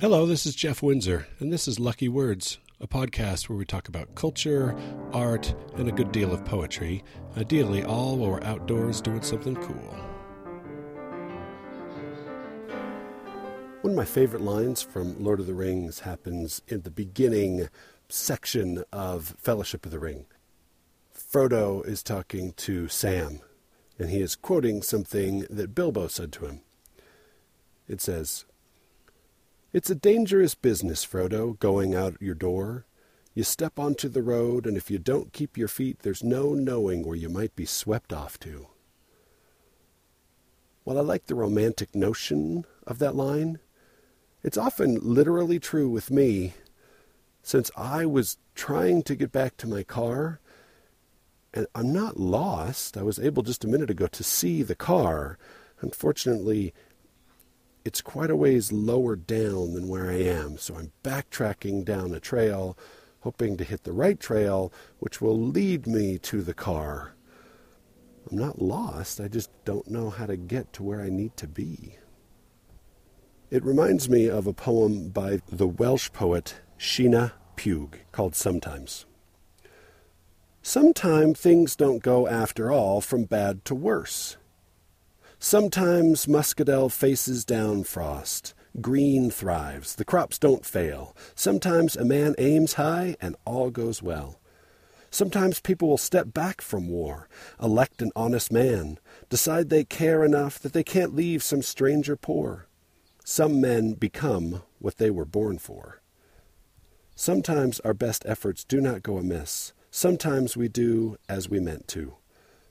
Hello, 0.00 0.26
this 0.26 0.46
is 0.46 0.54
Jeff 0.54 0.80
Windsor, 0.80 1.26
and 1.40 1.52
this 1.52 1.66
is 1.66 1.80
Lucky 1.80 2.08
Words, 2.08 2.58
a 2.80 2.86
podcast 2.86 3.48
where 3.48 3.58
we 3.58 3.64
talk 3.64 3.88
about 3.88 4.14
culture, 4.14 4.76
art, 5.12 5.52
and 5.74 5.88
a 5.88 5.92
good 5.92 6.12
deal 6.12 6.32
of 6.32 6.44
poetry, 6.44 7.02
ideally 7.36 7.82
all 7.82 8.16
while 8.16 8.30
we're 8.30 8.44
outdoors 8.44 9.00
doing 9.00 9.22
something 9.22 9.56
cool. 9.56 9.96
One 13.80 13.90
of 13.90 13.96
my 13.96 14.04
favorite 14.04 14.42
lines 14.42 14.82
from 14.82 15.20
Lord 15.20 15.40
of 15.40 15.48
the 15.48 15.54
Rings 15.54 15.98
happens 15.98 16.62
in 16.68 16.82
the 16.82 16.92
beginning 16.92 17.68
section 18.08 18.84
of 18.92 19.34
Fellowship 19.36 19.84
of 19.84 19.90
the 19.90 19.98
Ring. 19.98 20.26
Frodo 21.12 21.84
is 21.84 22.04
talking 22.04 22.52
to 22.52 22.86
Sam, 22.86 23.40
and 23.98 24.10
he 24.10 24.20
is 24.20 24.36
quoting 24.36 24.80
something 24.80 25.40
that 25.50 25.74
Bilbo 25.74 26.06
said 26.06 26.30
to 26.34 26.46
him. 26.46 26.60
It 27.88 28.00
says, 28.00 28.44
It's 29.70 29.90
a 29.90 29.94
dangerous 29.94 30.54
business, 30.54 31.04
Frodo, 31.04 31.58
going 31.58 31.94
out 31.94 32.16
your 32.22 32.34
door. 32.34 32.86
You 33.34 33.44
step 33.44 33.78
onto 33.78 34.08
the 34.08 34.22
road, 34.22 34.66
and 34.66 34.78
if 34.78 34.90
you 34.90 34.98
don't 34.98 35.34
keep 35.34 35.58
your 35.58 35.68
feet, 35.68 35.98
there's 35.98 36.24
no 36.24 36.54
knowing 36.54 37.02
where 37.02 37.16
you 37.16 37.28
might 37.28 37.54
be 37.54 37.66
swept 37.66 38.10
off 38.10 38.40
to. 38.40 38.68
While 40.84 40.96
I 40.96 41.02
like 41.02 41.26
the 41.26 41.34
romantic 41.34 41.94
notion 41.94 42.64
of 42.86 42.98
that 43.00 43.14
line, 43.14 43.58
it's 44.42 44.56
often 44.56 45.00
literally 45.02 45.58
true 45.58 45.90
with 45.90 46.10
me, 46.10 46.54
since 47.42 47.70
I 47.76 48.06
was 48.06 48.38
trying 48.54 49.02
to 49.02 49.14
get 49.14 49.32
back 49.32 49.58
to 49.58 49.68
my 49.68 49.82
car, 49.82 50.40
and 51.52 51.66
I'm 51.74 51.92
not 51.92 52.18
lost. 52.18 52.96
I 52.96 53.02
was 53.02 53.18
able 53.18 53.42
just 53.42 53.64
a 53.64 53.68
minute 53.68 53.90
ago 53.90 54.06
to 54.06 54.24
see 54.24 54.62
the 54.62 54.74
car. 54.74 55.36
Unfortunately, 55.82 56.72
it's 57.88 58.02
quite 58.02 58.28
a 58.28 58.36
ways 58.36 58.70
lower 58.70 59.16
down 59.16 59.72
than 59.72 59.88
where 59.88 60.10
I 60.10 60.20
am, 60.20 60.58
so 60.58 60.76
I'm 60.76 60.92
backtracking 61.02 61.86
down 61.86 62.12
a 62.12 62.20
trail, 62.20 62.76
hoping 63.20 63.56
to 63.56 63.64
hit 63.64 63.84
the 63.84 63.94
right 63.94 64.20
trail, 64.20 64.70
which 64.98 65.22
will 65.22 65.40
lead 65.40 65.86
me 65.86 66.18
to 66.18 66.42
the 66.42 66.52
car. 66.52 67.14
I'm 68.30 68.36
not 68.36 68.60
lost, 68.60 69.22
I 69.22 69.28
just 69.28 69.48
don't 69.64 69.88
know 69.88 70.10
how 70.10 70.26
to 70.26 70.36
get 70.36 70.70
to 70.74 70.82
where 70.82 71.00
I 71.00 71.08
need 71.08 71.34
to 71.38 71.48
be. 71.48 71.96
It 73.50 73.64
reminds 73.64 74.06
me 74.10 74.28
of 74.28 74.46
a 74.46 74.52
poem 74.52 75.08
by 75.08 75.40
the 75.50 75.66
Welsh 75.66 76.12
poet 76.12 76.56
Sheenagh 76.78 77.32
Pugh 77.56 77.90
called 78.12 78.34
Sometimes. 78.34 79.06
Sometime 80.60 81.32
things 81.32 81.74
don't 81.74 82.02
go 82.02 82.28
after 82.28 82.70
all 82.70 83.00
from 83.00 83.24
bad 83.24 83.64
to 83.64 83.74
worse. 83.74 84.36
Sometimes 85.40 86.26
muscadel 86.26 86.90
faces 86.90 87.44
down 87.44 87.84
frost. 87.84 88.54
Green 88.80 89.30
thrives, 89.30 89.94
the 89.94 90.04
crops 90.04 90.36
don't 90.36 90.66
fail. 90.66 91.16
Sometimes 91.36 91.94
a 91.94 92.04
man 92.04 92.34
aims 92.38 92.72
high 92.72 93.14
and 93.20 93.36
all 93.44 93.70
goes 93.70 94.02
well. 94.02 94.40
Sometimes 95.10 95.60
people 95.60 95.88
will 95.88 95.96
step 95.96 96.34
back 96.34 96.60
from 96.60 96.88
war, 96.88 97.28
elect 97.62 98.02
an 98.02 98.10
honest 98.16 98.52
man, 98.52 98.98
decide 99.28 99.70
they 99.70 99.84
care 99.84 100.24
enough 100.24 100.58
that 100.58 100.72
they 100.72 100.82
can't 100.82 101.14
leave 101.14 101.42
some 101.42 101.62
stranger 101.62 102.16
poor. 102.16 102.66
Some 103.24 103.60
men 103.60 103.92
become 103.92 104.62
what 104.80 104.96
they 104.96 105.08
were 105.10 105.24
born 105.24 105.58
for. 105.58 106.02
Sometimes 107.14 107.78
our 107.80 107.94
best 107.94 108.24
efforts 108.26 108.64
do 108.64 108.80
not 108.80 109.04
go 109.04 109.18
amiss. 109.18 109.72
Sometimes 109.90 110.56
we 110.56 110.68
do 110.68 111.16
as 111.28 111.48
we 111.48 111.60
meant 111.60 111.86
to. 111.88 112.16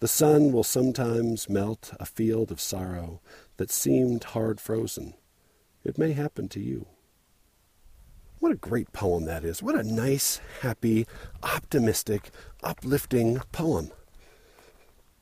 The 0.00 0.08
sun 0.08 0.52
will 0.52 0.64
sometimes 0.64 1.48
melt 1.48 1.92
a 1.98 2.06
field 2.06 2.52
of 2.52 2.60
sorrow 2.60 3.20
that 3.56 3.72
seemed 3.72 4.22
hard 4.22 4.60
frozen. 4.60 5.14
It 5.82 5.98
may 5.98 6.12
happen 6.12 6.48
to 6.50 6.60
you. 6.60 6.86
What 8.38 8.52
a 8.52 8.56
great 8.56 8.92
poem 8.92 9.24
that 9.24 9.44
is. 9.44 9.60
What 9.60 9.74
a 9.74 9.82
nice, 9.82 10.40
happy, 10.60 11.06
optimistic, 11.42 12.30
uplifting 12.62 13.40
poem. 13.50 13.90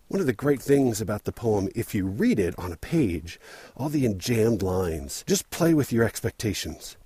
One 0.09 0.21
of 0.21 0.27
the 0.27 0.35
great 0.35 0.61
things 0.61 1.01
about 1.01 1.25
the 1.25 1.33
poem, 1.33 1.71
if 1.75 1.95
you 1.95 2.07
read 2.07 2.39
it 2.39 2.55
on 2.59 2.71
a 2.71 2.77
page, 2.77 3.41
all 3.77 3.89
the 3.89 4.05
enjambed 4.05 4.63
lines, 4.63 5.25
just 5.27 5.49
play 5.49 5.73
with 5.73 5.91
your 5.91 6.05
expectations. 6.05 6.99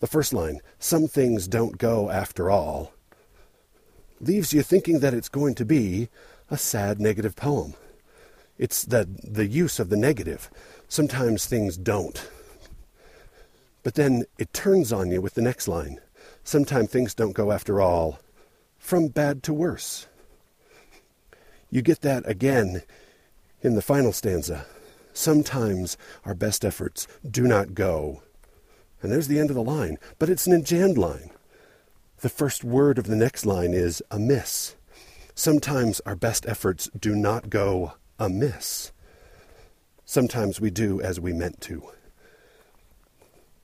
The 0.00 0.06
first 0.06 0.34
line, 0.34 0.60
some 0.78 1.08
things 1.08 1.48
don't 1.48 1.78
go 1.78 2.10
after 2.10 2.50
all, 2.50 2.92
leaves 4.20 4.52
you 4.52 4.62
thinking 4.62 5.00
that 5.00 5.14
it's 5.14 5.28
going 5.30 5.54
to 5.56 5.64
be 5.64 6.10
a 6.50 6.58
sad 6.58 7.00
negative 7.00 7.36
poem. 7.36 7.74
It's 8.58 8.84
the, 8.84 9.08
the 9.22 9.46
use 9.46 9.78
of 9.78 9.88
the 9.88 9.96
negative. 9.96 10.50
Sometimes 10.88 11.46
things 11.46 11.76
don't. 11.76 12.28
But 13.82 13.94
then 13.94 14.24
it 14.38 14.52
turns 14.52 14.92
on 14.92 15.10
you 15.10 15.22
with 15.22 15.34
the 15.34 15.42
next 15.42 15.68
line. 15.68 16.00
Sometimes 16.44 16.90
things 16.90 17.14
don't 17.14 17.32
go 17.32 17.52
after 17.52 17.80
all, 17.80 18.18
from 18.78 19.08
bad 19.08 19.42
to 19.44 19.52
worse. 19.52 20.06
You 21.70 21.82
get 21.82 22.00
that 22.00 22.28
again 22.28 22.82
in 23.62 23.74
the 23.74 23.82
final 23.82 24.12
stanza. 24.12 24.66
Sometimes 25.12 25.96
our 26.24 26.34
best 26.34 26.64
efforts 26.64 27.06
do 27.28 27.44
not 27.44 27.74
go. 27.74 28.22
And 29.02 29.10
there's 29.10 29.28
the 29.28 29.38
end 29.38 29.50
of 29.50 29.56
the 29.56 29.62
line, 29.62 29.98
but 30.18 30.28
it's 30.28 30.46
an 30.46 30.52
enjambed 30.52 30.98
line. 30.98 31.30
The 32.18 32.28
first 32.28 32.64
word 32.64 32.98
of 32.98 33.06
the 33.06 33.16
next 33.16 33.46
line 33.46 33.72
is 33.72 34.02
amiss. 34.10 34.76
Sometimes 35.40 36.02
our 36.04 36.16
best 36.16 36.44
efforts 36.46 36.90
do 36.90 37.16
not 37.16 37.48
go 37.48 37.94
amiss. 38.18 38.92
Sometimes 40.04 40.60
we 40.60 40.68
do 40.68 41.00
as 41.00 41.18
we 41.18 41.32
meant 41.32 41.62
to. 41.62 41.82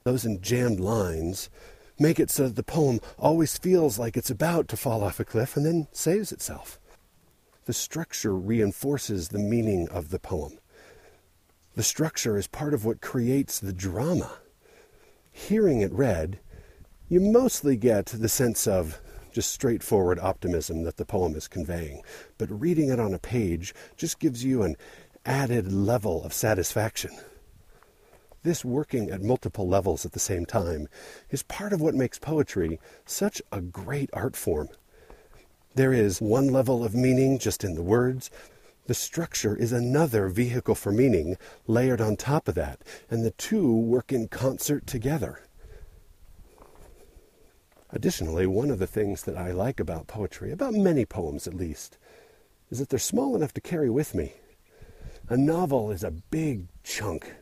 Those 0.05 0.25
enjambed 0.25 0.81
lines 0.81 1.51
make 1.99 2.19
it 2.19 2.31
so 2.31 2.45
that 2.45 2.57
the 2.57 2.63
poem 2.63 2.99
always 3.19 3.59
feels 3.59 3.99
like 3.99 4.17
it's 4.17 4.31
about 4.31 4.69
to 4.69 4.77
fall 4.79 5.05
off 5.05 5.21
a 5.21 5.25
cliff 5.27 5.55
and 5.55 5.67
then 5.67 5.87
saves 5.93 6.33
itself. 6.33 6.81
The 7.67 7.75
structure 7.75 8.35
reinforces 8.35 9.29
the 9.29 9.39
meaning 9.39 9.87
of 9.91 10.09
the 10.09 10.19
poem. 10.19 10.59
The 11.75 11.83
structure 11.83 12.39
is 12.39 12.47
part 12.47 12.73
of 12.73 12.87
what 12.87 13.03
creates 13.03 13.61
the 13.61 13.75
drama. 13.75 14.39
Hearing 15.31 15.83
it 15.83 15.93
read, 15.93 16.39
you 17.11 17.21
mostly 17.21 17.77
get 17.77 18.07
the 18.07 18.31
sense 18.31 18.67
of 18.67 18.99
just 19.37 19.53
straightforward 19.53 20.19
optimism 20.19 20.85
that 20.85 20.97
the 20.97 21.05
poem 21.05 21.37
is 21.37 21.47
conveying. 21.47 22.01
But 22.39 22.49
reading 22.51 22.89
it 22.89 22.99
on 22.99 23.13
a 23.13 23.19
page 23.19 23.75
just 23.95 24.19
gives 24.19 24.43
you 24.43 24.63
an 24.63 24.77
added 25.27 25.71
level 25.71 26.25
of 26.25 26.33
satisfaction. 26.33 27.11
This 28.45 28.65
working 28.65 29.11
at 29.11 29.21
multiple 29.21 29.69
levels 29.69 30.07
at 30.07 30.13
the 30.13 30.19
same 30.19 30.47
time 30.47 30.89
is 31.29 31.43
part 31.43 31.75
of 31.75 31.83
what 31.83 31.95
makes 31.95 32.19
poetry 32.19 32.81
such 33.05 33.43
a 33.53 33.61
great 33.61 34.09
art 34.15 34.37
form. 34.37 34.71
There 35.75 35.93
is 35.93 36.23
one 36.23 36.49
level 36.49 36.83
of 36.83 36.95
meaning 36.95 37.39
just 37.39 37.63
in 37.63 37.75
the 37.75 37.83
words. 37.83 38.31
The 38.87 38.95
structure 38.95 39.55
is 39.55 39.71
another 39.71 40.29
vehicle 40.29 40.75
for 40.75 40.93
meaning 40.93 41.37
layered 41.67 42.01
on 42.01 42.17
top 42.17 42.49
of 42.49 42.55
that, 42.55 42.81
and 43.11 43.23
the 43.23 43.33
two 43.33 43.71
work 43.71 44.15
in 44.15 44.29
concert 44.29 44.87
together. 44.87 45.43
Additionally, 47.97 48.47
one 48.47 48.71
of 48.71 48.79
the 48.79 48.87
things 48.87 49.23
that 49.23 49.39
I 49.39 49.53
like 49.53 49.81
about 49.81 50.07
poetry, 50.07 50.53
about 50.53 50.75
many 50.75 51.07
poems 51.07 51.47
at 51.47 51.55
least, 51.55 51.97
is 52.69 52.79
that 52.79 52.91
they're 52.91 52.99
small 52.99 53.35
enough 53.35 53.55
to 53.55 53.61
carry 53.63 53.89
with 53.89 54.15
me. 54.15 54.35
A 55.31 55.37
novel 55.39 55.91
is 55.91 56.05
a 56.05 56.11
big 56.11 56.69
chunk. 56.85 57.33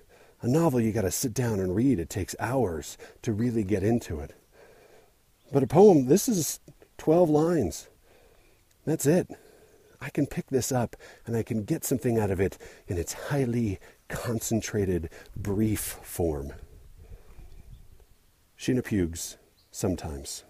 A 0.42 0.46
novel 0.46 0.80
you 0.80 0.92
got 0.92 1.02
to 1.02 1.10
sit 1.10 1.34
down 1.34 1.58
and 1.58 1.74
read. 1.74 1.98
It 1.98 2.08
takes 2.08 2.36
hours 2.38 2.96
to 3.22 3.32
really 3.32 3.64
get 3.64 3.82
into 3.82 4.20
it. 4.20 4.32
But 5.52 5.64
a 5.64 5.66
poem, 5.66 6.06
this 6.06 6.28
is 6.28 6.60
12 6.98 7.28
lines. 7.28 7.88
That's 8.86 9.06
it. 9.06 9.28
I 10.00 10.08
can 10.08 10.24
pick 10.24 10.50
this 10.50 10.70
up 10.70 10.94
and 11.26 11.36
I 11.36 11.42
can 11.42 11.64
get 11.64 11.84
something 11.84 12.16
out 12.16 12.30
of 12.30 12.38
it 12.38 12.58
in 12.86 12.96
its 12.96 13.14
highly 13.14 13.80
concentrated, 14.06 15.10
brief 15.36 15.80
form. 15.80 16.52
Sheenagh 18.56 18.84
Pugh's 18.84 19.36
sometimes. 19.72 20.44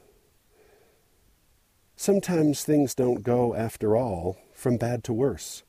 Sometimes 1.97 2.65
things 2.65 2.95
don't 2.95 3.23
go, 3.23 3.55
after 3.55 3.97
all, 3.97 4.37
from 4.53 4.77
bad 4.77 5.05
to 5.05 5.13
worse. 5.13 5.63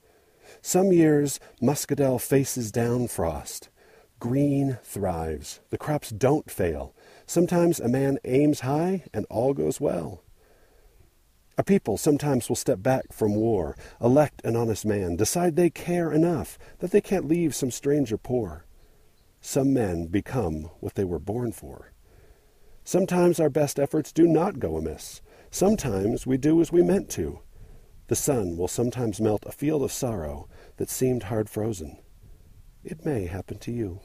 Some 0.62 0.92
years 0.92 1.39
muscadel 1.62 2.19
faces 2.19 2.72
down 2.72 3.07
frost. 3.07 3.69
Green 4.19 4.80
thrives. 4.83 5.60
The 5.69 5.77
crops 5.77 6.10
don't 6.10 6.50
fail. 6.50 6.95
Sometimes 7.27 7.80
a 7.80 7.88
man 7.88 8.18
aims 8.24 8.62
high 8.62 9.04
and 9.13 9.25
all 9.30 9.54
goes 9.54 9.80
well. 9.80 10.24
A 11.57 11.63
people 11.63 11.98
sometimes 11.98 12.50
will 12.50 12.56
step 12.56 12.81
back 12.81 13.13
from 13.13 13.36
war, 13.36 13.78
elect 14.01 14.42
an 14.44 14.56
honest 14.56 14.86
man, 14.86 15.16
decide 15.16 15.56
they 15.56 15.69
care 15.69 16.12
enough 16.12 16.57
that 16.80 16.92
they 16.92 17.01
can't 17.01 17.28
leave 17.28 17.56
some 17.56 17.71
stranger 17.71 18.18
poor. 18.18 18.66
Some 19.39 19.74
men 19.74 20.07
become 20.07 20.69
what 20.80 20.95
they 20.95 21.06
were 21.06 21.19
born 21.19 21.51
for. 21.51 21.94
Sometimes 22.83 23.39
our 23.39 23.50
best 23.50 23.80
efforts 23.80 24.12
do 24.12 24.28
not 24.28 24.60
go 24.60 24.75
amiss. 24.75 25.21
Sometimes 25.56 26.28
we 26.28 26.36
do 26.36 26.60
as 26.60 26.74
we 26.74 26.84
meant 26.84 27.10
to. 27.12 27.40
The 28.07 28.16
sun 28.18 28.57
will 28.57 28.68
sometimes 28.68 29.22
melt 29.22 29.46
a 29.46 29.54
field 29.54 29.84
of 29.84 29.92
sorrow 29.94 30.50
that 30.75 30.90
seemed 30.90 31.24
hard 31.24 31.50
frozen. 31.50 31.98
It 32.84 33.06
may 33.06 33.28
happen 33.28 33.60
to 33.60 33.72
you. 33.72 34.02